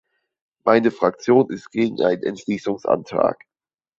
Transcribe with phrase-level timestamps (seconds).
[0.65, 3.43] Meine Fraktion ist gegen einen Entschließungsantrag.